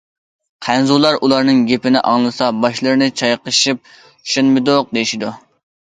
خەنزۇلار 0.67 1.17
ئۇلارنىڭ 1.27 1.59
گېپىنى 1.73 2.03
ئاڭلىسا 2.13 2.49
باشلىرىنى 2.65 3.13
چايقىشىپ 3.23 3.87
چۈشەنمىدۇق 4.05 4.95
دېيىشىدۇ. 4.99 5.37